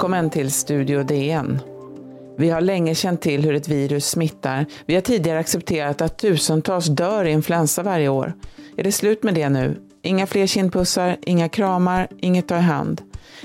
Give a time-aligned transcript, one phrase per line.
[0.00, 1.60] Välkommen till Studio DN.
[2.36, 4.66] Vi har länge känt till hur ett virus smittar.
[4.86, 8.32] Vi har tidigare accepterat att tusentals dör i influensa varje år.
[8.76, 9.80] Är det slut med det nu?
[10.02, 13.02] Inga fler kindpussar, inga kramar, inget ta i hand.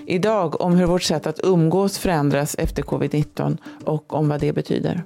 [0.08, 5.04] Idag om hur vårt sätt att umgås förändras efter covid-19 och om vad det betyder.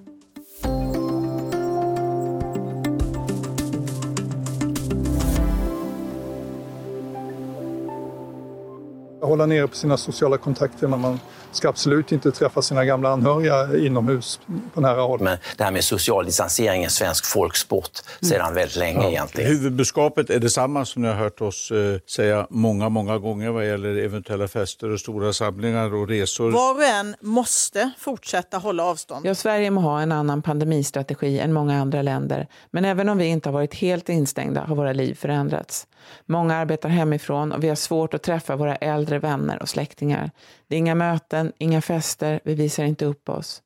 [9.30, 10.88] hålla nere på sina sociala kontakter.
[10.88, 11.20] när man
[11.52, 14.40] ska absolut inte träffa sina gamla anhöriga inomhus
[14.74, 15.20] på nära håll.
[15.22, 17.92] Men det här med social distansering är svensk folksport
[18.22, 19.10] sedan väldigt länge ja.
[19.10, 19.50] egentligen.
[19.52, 23.98] Huvudbudskapet är detsamma som ni har hört oss eh, säga många, många gånger vad gäller
[23.98, 26.52] eventuella fester och stora samlingar och resor.
[26.52, 29.26] Var och en måste fortsätta hålla avstånd.
[29.26, 32.48] Ja, Sverige må ha en annan pandemistrategi än många andra länder.
[32.72, 35.88] Men även om vi inte har varit helt instängda har våra liv förändrats.
[36.26, 40.32] Många arbetar hemifrån och vi har svårt att träffa våra äldre vänner och släktingar.
[40.68, 43.62] Det är inga möten, möten, inga fester, vi visar inte upp oss.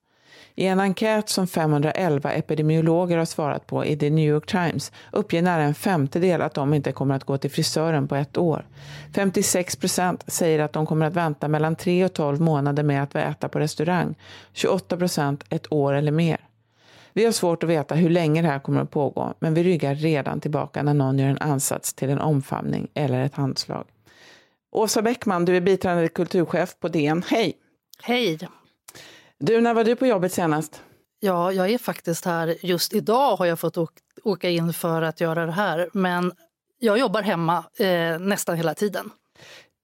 [0.55, 5.41] I en enkät som 511 epidemiologer har svarat på i The New York Times uppger
[5.41, 8.65] nära en femtedel att de inte kommer att gå till frisören på ett år.
[9.15, 13.15] 56 procent säger att de kommer att vänta mellan 3 och 12 månader med att
[13.15, 14.15] äta på restaurang.
[14.53, 16.37] 28 procent ett år eller mer.
[17.13, 19.95] Vi har svårt att veta hur länge det här kommer att pågå, men vi ryggar
[19.95, 23.85] redan tillbaka när någon gör en ansats till en omfamning eller ett handslag.
[24.71, 27.23] Åsa Bäckman, du är biträdande kulturchef på DN.
[27.27, 27.62] Hej!
[28.05, 28.49] Hej!
[29.39, 30.81] Du, när var du på jobbet senast?
[31.19, 32.55] Ja, jag är faktiskt här.
[32.61, 33.77] Just idag har jag fått
[34.23, 36.31] åka in för att göra det här, men
[36.79, 39.09] jag jobbar hemma eh, nästan hela tiden.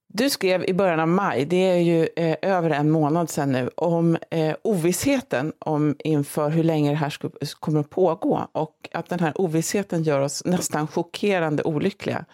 [0.08, 3.70] Du skrev i början av maj, det är ju eh, över en månad sedan nu,
[3.76, 9.10] om eh, ovissheten om inför hur länge det här ska, kommer att pågå och att
[9.10, 12.26] den här ovissheten gör oss nästan chockerande olyckliga.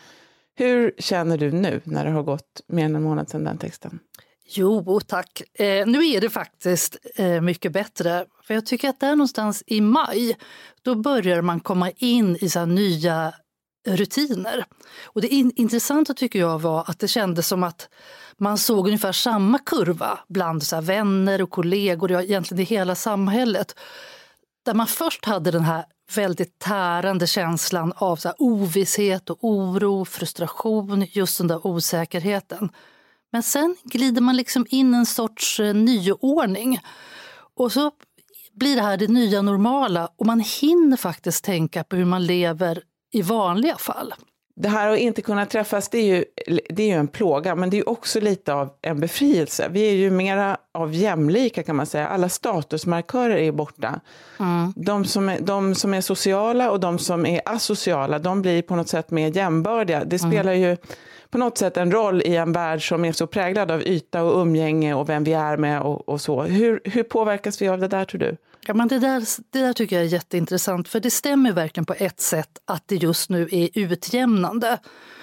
[0.55, 3.99] Hur känner du nu när det har gått mer än en månad sedan den texten?
[4.47, 5.41] Jo, tack.
[5.53, 8.25] Eh, nu är det faktiskt eh, mycket bättre.
[8.43, 10.37] För jag tycker att där någonstans i maj,
[10.81, 13.33] då börjar man komma in i så nya
[13.87, 14.65] rutiner.
[15.03, 17.89] Och det in intressanta tycker jag var att det kändes som att
[18.37, 23.79] man såg ungefär samma kurva bland så vänner och kollegor, ja, egentligen i hela samhället.
[24.65, 25.85] Där man först hade den här
[26.15, 32.69] väldigt tärande känslan av så ovisshet och oro, frustration, just den där osäkerheten.
[33.35, 36.79] Men sen glider man liksom in en sorts eh, nyordning.
[37.55, 37.91] Och så
[38.53, 42.81] blir det här det nya normala och man hinner faktiskt tänka på hur man lever
[43.13, 44.13] i vanliga fall.
[44.55, 46.25] Det här att inte kunna träffas, det är, ju,
[46.69, 49.67] det är ju en plåga, men det är också lite av en befrielse.
[49.69, 52.07] Vi är ju mera av jämlika kan man säga.
[52.07, 53.99] Alla statusmarkörer är borta.
[54.39, 54.73] Mm.
[54.75, 58.75] De, som är, de som är sociala och de som är asociala, de blir på
[58.75, 60.05] något sätt mer jämbördiga.
[60.05, 60.31] Det mm.
[60.31, 60.69] spelar mm.
[60.69, 60.77] ju
[61.35, 64.41] på något sätt en roll i en värld som är så präglad av yta och
[64.41, 66.43] umgänge och vem vi är med och, och så.
[66.43, 68.37] Hur, hur påverkas vi av det där tror du?
[68.67, 71.93] Ja, men det, där, det där tycker jag är jätteintressant, för det stämmer verkligen på
[71.97, 74.79] ett sätt att det just nu är utjämnande.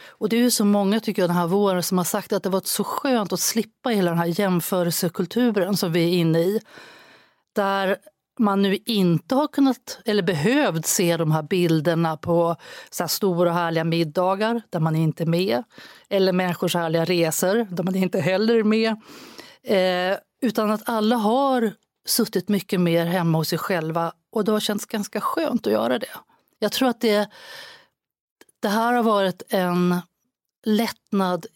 [0.09, 2.43] Och det är ju så många tycker jag den här våren som har sagt att
[2.43, 6.61] det varit så skönt att slippa hela den här jämförelsekulturen som vi är inne i.
[7.55, 7.97] Där
[8.39, 12.57] man nu inte har kunnat eller behövt se de här bilderna på
[12.91, 15.63] så här stora och härliga middagar där man inte är med.
[16.09, 18.97] Eller människors härliga resor där man inte heller är med.
[19.63, 21.73] Eh, utan att alla har
[22.07, 25.99] suttit mycket mer hemma hos sig själva och det har känts ganska skönt att göra
[25.99, 26.07] det.
[26.59, 27.31] Jag tror att det,
[28.61, 30.01] det här har varit en
[30.65, 31.47] lättnad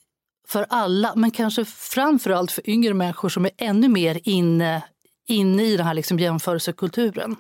[0.48, 4.82] för alla, men kanske framförallt för yngre människor som är ännu mer inne,
[5.26, 7.37] inne i den här liksom jämförelsekulturen.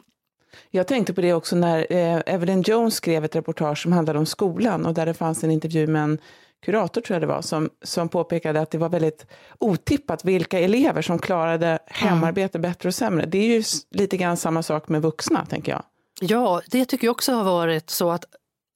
[0.70, 4.26] Jag tänkte på det också när eh, Evelyn Jones skrev ett reportage som handlade om
[4.26, 6.18] skolan och där det fanns en intervju med en
[6.64, 9.26] kurator tror jag det var, som, som påpekade att det var väldigt
[9.58, 12.70] otippat vilka elever som klarade hemarbete mm.
[12.70, 13.26] bättre och sämre.
[13.26, 15.82] Det är ju lite grann samma sak med vuxna, tänker jag.
[16.20, 18.24] Ja, det tycker jag också har varit så att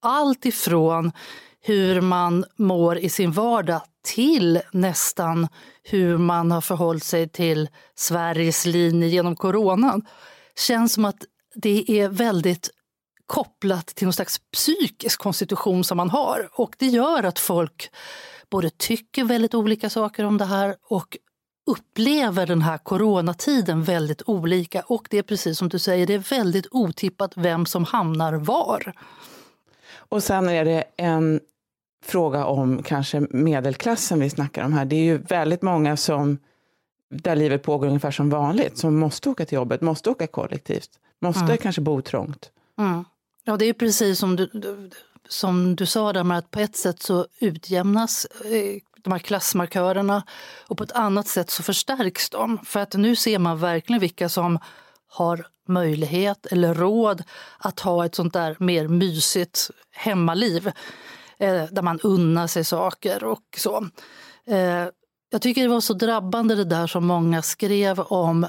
[0.02, 1.12] allt ifrån
[1.60, 5.48] hur man mår i sin vardag till nästan
[5.82, 10.06] hur man har förhållit sig till Sveriges linje genom coronan
[10.58, 11.24] känns som att
[11.54, 12.70] det är väldigt
[13.26, 16.48] kopplat till någon slags psykisk konstitution som man har.
[16.52, 17.90] Och det gör att folk
[18.50, 21.16] både tycker väldigt olika saker om det här och
[21.66, 24.82] upplever den här coronatiden väldigt olika.
[24.86, 28.92] Och det är precis som du säger, det är väldigt otippat vem som hamnar var.
[29.96, 31.40] Och sen är det en
[32.04, 34.84] fråga om kanske medelklassen vi snackar om här.
[34.84, 36.38] Det är ju väldigt många som
[37.10, 41.44] där livet pågår ungefär som vanligt, som måste åka till jobbet, måste åka kollektivt, måste
[41.44, 41.56] mm.
[41.56, 42.50] kanske bo trångt.
[42.78, 43.04] Mm.
[43.44, 44.50] Ja, det är precis som du,
[45.28, 50.22] som du sa där med att på ett sätt så utjämnas eh, de här klassmarkörerna
[50.68, 52.58] och på ett annat sätt så förstärks de.
[52.64, 54.58] För att nu ser man verkligen vilka som
[55.08, 57.22] har möjlighet eller råd
[57.58, 60.72] att ha ett sånt där mer mysigt hemmaliv
[61.40, 63.86] eh, där man unnar sig saker och så.
[64.46, 64.86] Eh,
[65.30, 68.44] jag tycker det var så drabbande det där som många skrev om,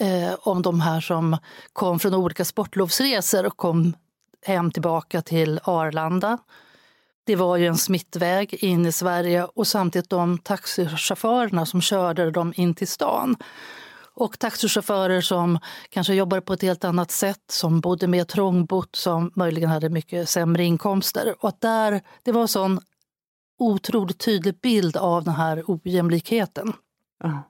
[0.00, 1.36] eh, om de här som
[1.72, 3.94] kom från olika sportlovsresor och kom
[4.42, 6.38] hem tillbaka till Arlanda.
[7.24, 12.52] Det var ju en smittväg in i Sverige och samtidigt de taxichaufförerna som körde dem
[12.56, 13.36] in till stan.
[14.18, 15.58] Och taxichaufförer som
[15.90, 20.28] kanske jobbade på ett helt annat sätt, som bodde mer trångbott, som möjligen hade mycket
[20.28, 21.34] sämre inkomster.
[21.40, 22.80] Och där, det var en sån
[23.58, 26.72] otroligt tydlig bild av den här ojämlikheten.
[27.24, 27.42] Ja.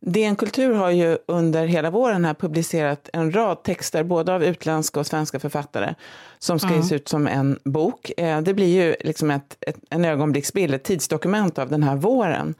[0.00, 5.00] DN Kultur har ju under hela våren här publicerat en rad texter, både av utländska
[5.00, 5.94] och svenska författare,
[6.38, 6.96] som ska ges mm.
[6.96, 8.12] ut som en bok.
[8.16, 12.54] Eh, det blir ju liksom ett, ett, en ögonblicksbild, ett tidsdokument av den här våren.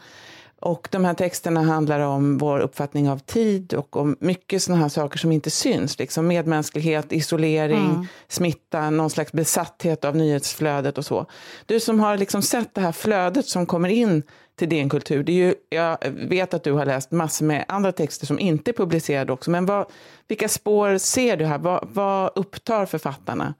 [0.62, 4.88] Och de här texterna handlar om vår uppfattning av tid och om mycket sådana här
[4.88, 5.98] saker som inte syns.
[5.98, 8.06] Liksom medmänsklighet, isolering, mm.
[8.28, 11.26] smitta, någon slags besatthet av nyhetsflödet och så.
[11.66, 14.22] Du som har liksom sett det här flödet som kommer in
[14.56, 15.22] till din kultur.
[15.24, 18.70] Det är ju, jag vet att du har läst massor med andra texter som inte
[18.70, 19.50] är publicerade också.
[19.50, 19.86] Men vad,
[20.28, 21.58] vilka spår ser du här?
[21.58, 23.54] Vad, vad upptar författarna?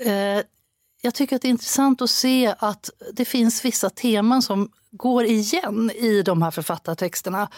[0.00, 0.42] Eh,
[1.02, 5.24] jag tycker att det är intressant att se att det finns vissa teman som går
[5.24, 7.48] igen i de här författartexterna.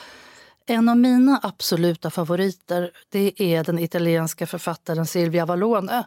[0.66, 6.04] En av mina absoluta favoriter det är den italienska författaren Silvia Vallone.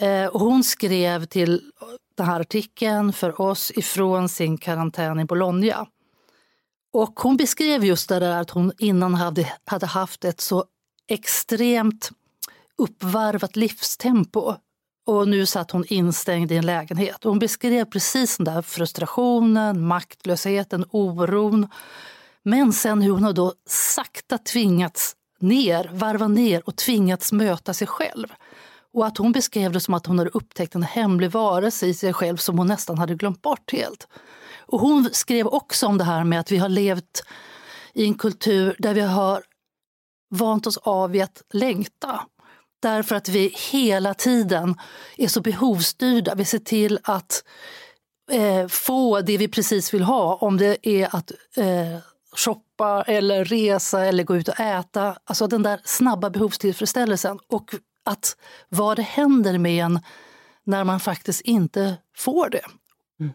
[0.00, 1.62] Eh, hon skrev till
[2.16, 5.86] den här artikeln för oss ifrån sin karantän i Bologna.
[6.92, 10.64] Och hon beskrev just det där att hon innan hade, hade haft ett så
[11.08, 12.10] extremt
[12.78, 14.54] uppvarvat livstempo
[15.08, 17.24] och nu satt hon instängd i en lägenhet.
[17.24, 21.68] hon beskrev precis den där frustrationen, maktlösheten, oron.
[22.42, 28.26] Men sen hur hon då sakta tvingats ner, varva ner och tvingats möta sig själv.
[28.94, 32.12] Och att hon beskrev det som att hon hade upptäckt en hemlig varelse i sig
[32.12, 34.08] själv som hon nästan hade glömt bort helt.
[34.60, 37.22] Och hon skrev också om det här med att vi har levt
[37.94, 39.42] i en kultur där vi har
[40.30, 42.20] vant oss av vid att längta.
[42.80, 44.74] Därför att vi hela tiden
[45.16, 46.34] är så behovsstyrda.
[46.34, 47.44] Vi ser till att
[48.30, 50.34] eh, få det vi precis vill ha.
[50.34, 51.98] Om det är att eh,
[52.36, 55.18] shoppa eller resa eller gå ut och äta.
[55.24, 57.38] Alltså den där snabba behovstillfredsställelsen.
[57.48, 58.36] Och att
[58.68, 60.00] vad det händer med en
[60.64, 62.64] när man faktiskt inte får det.
[63.20, 63.32] Mm.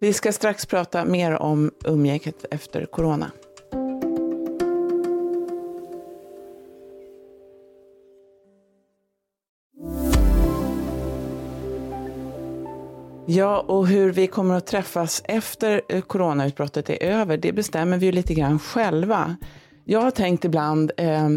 [0.00, 3.30] Vi ska strax prata mer om umgänget efter corona.
[13.34, 18.06] Ja, och hur vi kommer att träffas efter eh, coronautbrottet är över, det bestämmer vi
[18.06, 19.36] ju lite grann själva.
[19.84, 21.28] Jag har tänkt ibland eh,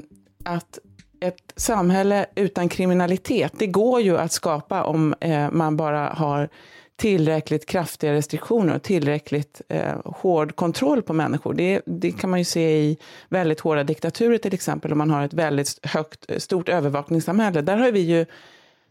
[0.45, 0.79] att
[1.21, 6.49] ett samhälle utan kriminalitet, det går ju att skapa om eh, man bara har
[6.95, 11.53] tillräckligt kraftiga restriktioner och tillräckligt eh, hård kontroll på människor.
[11.53, 12.97] Det, det, kan man ju se i
[13.29, 17.61] väldigt hårda diktaturer till exempel, om man har ett väldigt högt, eh, stort övervakningssamhälle.
[17.61, 18.25] Där har vi ju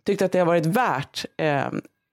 [0.05, 1.67] tyckt att det har varit värt eh,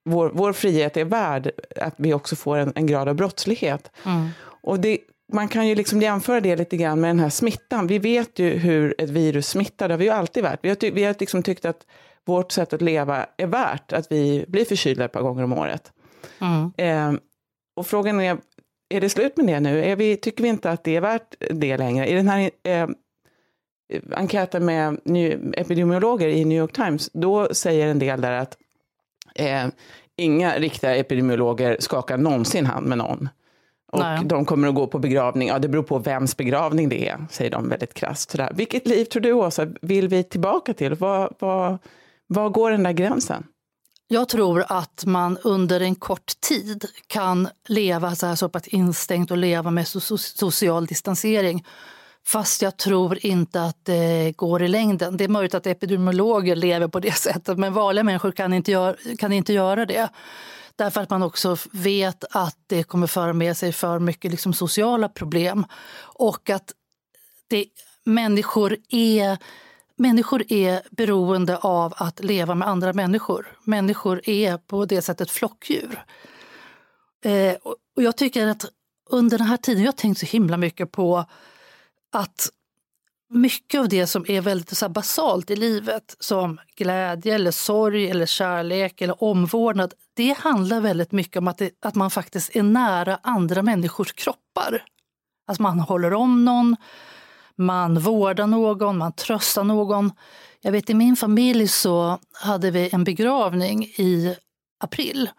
[0.05, 3.91] vår, vår frihet är värd att vi också får en, en grad av brottslighet.
[4.05, 4.29] Mm.
[4.43, 4.98] Och det,
[5.34, 7.88] man kan ju liksom jämföra det lite grann med den här smittan.
[7.88, 10.60] Vi vet ju hur ett virus smittar, det har vi ju alltid varit.
[10.63, 11.86] Vi har, ty, vi har liksom tyckt att
[12.25, 15.91] vårt sätt att leva är värt att vi blir förkylda ett par gånger om året.
[16.41, 16.72] Mm.
[16.77, 17.20] Eh,
[17.75, 18.38] och frågan är,
[18.89, 19.84] är det slut med det nu?
[19.84, 22.08] Är vi, tycker vi inte att det är värt det längre?
[22.08, 22.89] I den här eh,
[24.12, 25.00] enkäten med
[25.53, 28.58] epidemiologer i New York Times, då säger en del där att
[29.36, 29.68] Eh,
[30.16, 33.30] inga riktiga epidemiologer skakar någonsin hand med någon.
[33.92, 34.26] Och Nej.
[34.26, 35.48] de kommer att gå på begravning.
[35.48, 38.32] Ja, det beror på vems begravning det är, säger de väldigt krasst.
[38.32, 38.52] Sådär.
[38.56, 40.96] Vilket liv tror du, Åsa, vill vi tillbaka till?
[40.96, 41.80] Var, var,
[42.28, 43.44] var går den där gränsen?
[44.08, 49.32] Jag tror att man under en kort tid kan leva så här så pass instängt
[49.32, 51.66] och leva med social distansering
[52.28, 55.18] Fast jag tror inte att det går i längden.
[55.18, 58.96] Det är möjligt att epidemiologer lever på det sättet men vanliga människor kan inte göra,
[59.18, 60.10] kan inte göra det.
[60.75, 65.10] Därför att man också vet att det kommer föra med sig för mycket liksom sociala
[65.10, 65.66] problem.
[66.01, 66.74] Och att
[67.48, 67.66] det,
[68.04, 69.38] människor, är,
[69.98, 73.58] människor är beroende av att leva med andra människor.
[73.63, 76.04] Människor är på det sättet flockdjur.
[77.25, 77.56] Eh,
[77.96, 78.66] och jag tycker att
[79.10, 81.25] under den här tiden, jag har tänkt så himla mycket på
[82.12, 82.50] att
[83.30, 88.25] mycket av det som är väldigt så basalt i livet, som glädje, eller sorg, eller
[88.25, 93.20] kärlek eller omvårdnad, det handlar väldigt mycket om att, det, att man faktiskt är nära
[93.24, 94.84] andra människors kroppar.
[95.48, 96.75] Alltså man håller om någon,
[97.56, 100.12] man vårdar någon, man tröstar någon.
[100.62, 104.36] Jag vet i min familj så hade vi en begravning i
[104.80, 105.30] april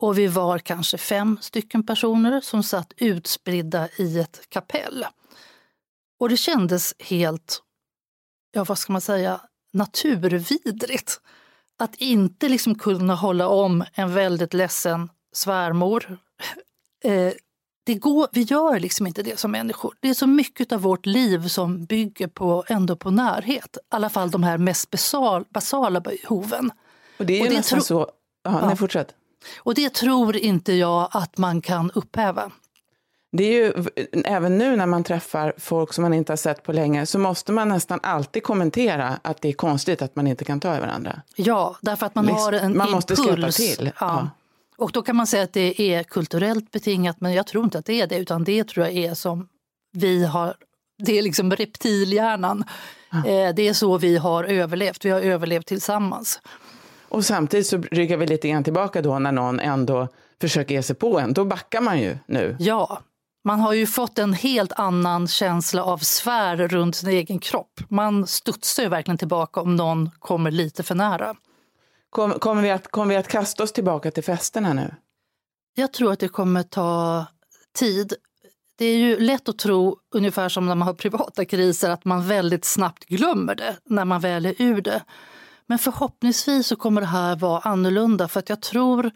[0.00, 5.06] och vi var kanske fem stycken personer som satt utspridda i ett kapell.
[6.18, 7.62] Och det kändes helt,
[8.52, 9.40] ja vad ska man säga,
[9.72, 11.20] naturvidrigt.
[11.78, 16.18] Att inte liksom kunna hålla om en väldigt ledsen svärmor.
[17.04, 17.32] Eh,
[17.84, 19.94] det går, vi gör liksom inte det som människor.
[20.00, 23.76] Det är så mycket av vårt liv som bygger på, ändå på närhet.
[23.76, 26.70] I alla fall de här mest basal, basala behoven.
[27.18, 28.10] Och det är Och det nästan så...
[28.42, 28.66] Ja, Ja.
[28.66, 29.14] Nej, fortsätt.
[29.58, 32.50] Och det tror inte jag att man kan upphäva.
[33.32, 33.72] Det är ju,
[34.24, 37.52] även nu när man träffar folk som man inte har sett på länge så måste
[37.52, 41.22] man nästan alltid kommentera att det är konstigt att man inte kan ta i varandra.
[41.36, 43.56] Ja, därför att man Liksom, har en man måste skratta impuls.
[43.56, 43.84] till.
[43.84, 43.92] Ja.
[44.00, 44.28] Ja.
[44.76, 47.86] Och då kan man säga att det är kulturellt betingat, men jag tror inte att
[47.86, 49.48] det är det, utan det tror jag är som
[49.92, 50.54] vi har,
[50.98, 52.64] det är liksom reptilhjärnan.
[53.26, 56.40] Eh, Det är så vi har överlevt, vi har överlevt tillsammans.
[57.08, 60.08] Och samtidigt så ryggar vi lite grann tillbaka då när någon ändå
[60.40, 61.32] försöker ge sig på en.
[61.32, 62.56] Då backar man ju nu.
[62.58, 63.00] Ja,
[63.48, 67.80] man har ju fått en helt annan känsla av sfär runt sin egen kropp.
[67.88, 71.34] Man studsar ju verkligen tillbaka om någon kommer lite för nära.
[72.10, 74.94] Kom, kommer, vi att, kommer vi att kasta oss tillbaka till festerna nu?
[75.74, 77.26] Jag tror att det kommer ta
[77.78, 78.12] tid.
[78.78, 82.28] Det är ju lätt att tro, ungefär som när man har privata kriser, att man
[82.28, 85.04] väldigt snabbt glömmer det när man väl är ur det.
[85.66, 89.10] Men förhoppningsvis så kommer det här vara annorlunda för att jag tror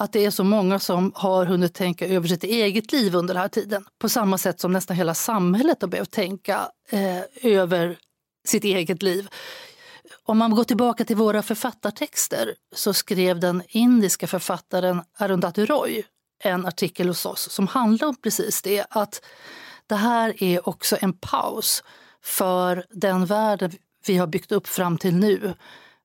[0.00, 3.40] att det är så många som har hunnit tänka över sitt eget liv under den
[3.40, 3.84] här tiden.
[3.98, 7.98] På samma sätt som nästan hela samhället har behövt tänka eh, över
[8.46, 9.28] sitt eget liv.
[10.24, 16.02] Om man går tillbaka till våra författartexter så skrev den indiska författaren Arundhati Roy
[16.42, 18.86] en artikel hos oss som handlar om precis det.
[18.90, 19.24] Att
[19.86, 21.84] det här är också en paus
[22.22, 23.76] för den värld
[24.06, 25.54] vi har byggt upp fram till nu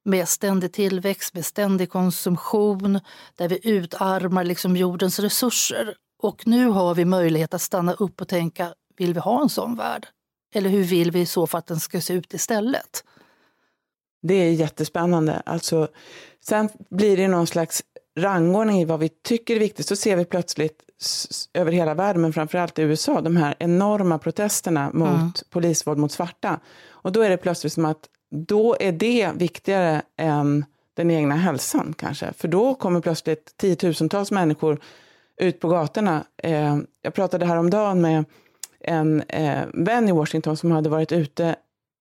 [0.05, 2.99] med ständig tillväxt, med ständig konsumtion,
[3.35, 5.95] där vi utarmar liksom jordens resurser.
[6.21, 9.75] Och nu har vi möjlighet att stanna upp och tänka, vill vi ha en sån
[9.75, 10.07] värld?
[10.55, 13.03] Eller hur vill vi i så fall att den ska se ut istället?
[14.21, 15.41] Det är jättespännande.
[15.45, 15.87] Alltså,
[16.47, 17.83] sen blir det någon slags
[18.19, 19.87] rangordning i vad vi tycker är viktigt.
[19.87, 20.81] Så ser vi plötsligt
[21.53, 25.31] över hela världen, men framförallt i USA, de här enorma protesterna mot Mm.
[25.49, 26.59] polisvåld mot svarta.
[26.89, 31.93] Och då är det plötsligt som att då är det viktigare än den egna hälsan
[31.97, 32.33] kanske.
[32.33, 34.79] För då kommer plötsligt tiotusentals människor
[35.37, 36.25] ut på gatorna.
[36.37, 38.25] Eh, jag pratade häromdagen med
[38.79, 41.55] en eh, vän i Washington som hade varit ute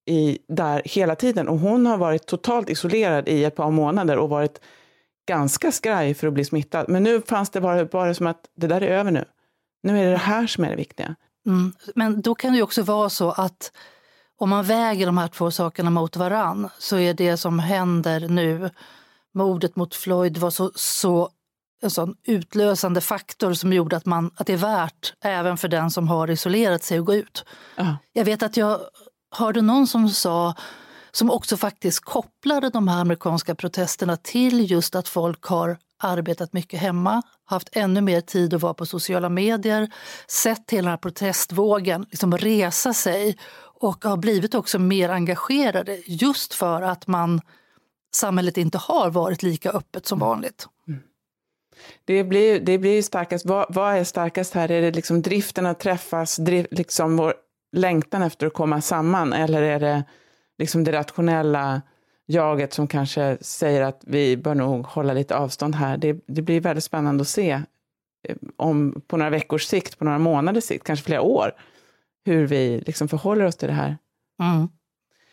[0.07, 4.29] i, där hela tiden och hon har varit totalt isolerad i ett par månader och
[4.29, 4.61] varit
[5.27, 6.89] ganska skraj för att bli smittad.
[6.89, 9.25] Men nu fanns det bara, bara som att det där är över nu.
[9.83, 11.15] Nu är det det här som är det viktiga.
[11.47, 11.73] Mm.
[11.95, 13.73] Men då kan det ju också vara så att
[14.39, 18.71] om man väger de här två sakerna mot varann så är det som händer nu,
[19.35, 21.31] mordet mot Floyd var så, så
[21.83, 25.91] en sån utlösande faktor som gjorde att, man, att det är värt även för den
[25.91, 27.45] som har isolerat sig att gå ut.
[27.77, 27.97] Ja.
[28.13, 28.81] Jag vet att jag
[29.37, 30.55] hörde någon som sa,
[31.13, 36.81] som också faktiskt kopplade de här amerikanska protesterna till just att folk har arbetat mycket
[36.81, 39.91] hemma, haft ännu mer tid att vara på sociala medier,
[40.29, 43.39] sett hela den här protestvågen liksom resa sig
[43.85, 47.41] och har blivit också mer engagerade just för att man
[48.15, 50.69] samhället inte har varit lika öppet som vanligt.
[52.05, 53.47] Det blir, det blir ju starkast.
[53.47, 54.71] Vad, vad är starkast här?
[54.71, 57.35] Är det liksom driften att träffas, drift, liksom vår
[57.73, 59.33] längtan efter att komma samman?
[59.33, 60.05] Eller är det
[60.59, 61.83] liksom det rationella
[62.27, 65.97] jaget som kanske säger att vi bör nog hålla lite avstånd här?
[65.97, 67.63] Det, det blir väldigt spännande att se
[68.29, 71.53] eh, om på några veckors sikt, på några månaders sikt, kanske flera år,
[72.25, 73.99] hur vi liksom förhåller oss till det här.
[74.43, 74.69] Mm.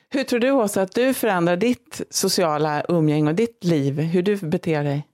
[0.10, 4.38] Hur tror du, Åsa, att du förändrar ditt sociala umgänge och ditt liv, hur du
[4.38, 5.08] beter dig?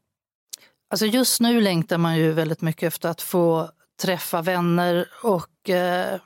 [0.90, 3.70] Alltså just nu längtar man ju väldigt mycket efter att få
[4.02, 6.20] träffa vänner och eh,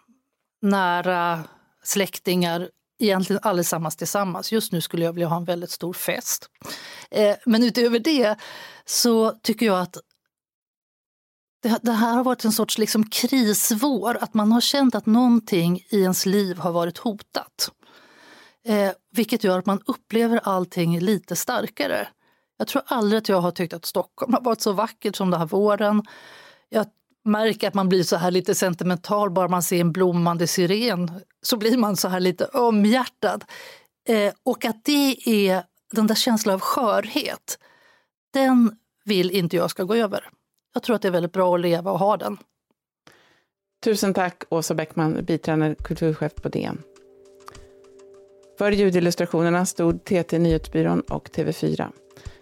[0.61, 1.43] nära
[1.83, 4.51] släktingar, egentligen allesammans tillsammans.
[4.51, 6.49] Just nu skulle jag vilja ha en väldigt stor fest.
[7.11, 8.35] Eh, men utöver det
[8.85, 9.97] så tycker jag att
[11.61, 15.85] det, det här har varit en sorts liksom krisvår, att man har känt att någonting
[15.89, 17.71] i ens liv har varit hotat.
[18.65, 22.07] Eh, vilket gör att man upplever allting lite starkare.
[22.57, 25.39] Jag tror aldrig att jag har tyckt att Stockholm har varit så vackert som den
[25.39, 26.03] här våren.
[26.69, 26.85] Jag
[27.25, 31.11] märker att man blir så här lite sentimental bara man ser en blommande syren.
[31.41, 33.45] Så blir man så här lite omhjärtad.
[34.07, 37.59] Eh, och att det är den där känslan av skörhet,
[38.33, 38.75] den
[39.05, 40.29] vill inte jag ska gå över.
[40.73, 42.37] Jag tror att det är väldigt bra att leva och ha den.
[43.83, 46.81] Tusen tack Åsa Bäckman, biträdande kulturchef på DN.
[48.57, 51.91] För ljudillustrationerna stod TT Nyhetsbyrån och TV4.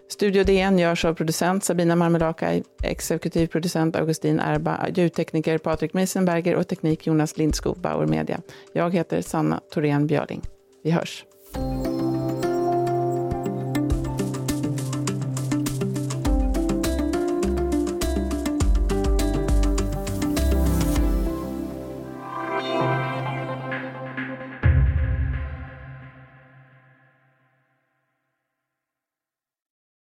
[0.08, 6.68] Studio DN görs av producent Sabina Marmelakai, exekutiv producent Augustin Erba, ljudtekniker Patrik Meisenberger och
[6.68, 8.40] teknik Jonas Lindskog, Bauer Media.
[8.72, 10.42] Jag heter Sanna Thorén Björling.
[10.82, 11.24] Vi hörs.